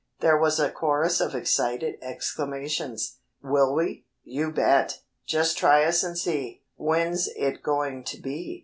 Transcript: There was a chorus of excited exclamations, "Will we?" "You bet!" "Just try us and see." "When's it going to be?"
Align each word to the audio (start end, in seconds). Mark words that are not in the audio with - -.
There 0.19 0.35
was 0.35 0.59
a 0.59 0.71
chorus 0.71 1.21
of 1.21 1.35
excited 1.35 1.99
exclamations, 2.01 3.19
"Will 3.43 3.71
we?" 3.75 4.07
"You 4.23 4.51
bet!" 4.51 5.01
"Just 5.27 5.59
try 5.59 5.83
us 5.85 6.01
and 6.01 6.17
see." 6.17 6.63
"When's 6.75 7.27
it 7.35 7.61
going 7.61 8.03
to 8.05 8.17
be?" 8.19 8.59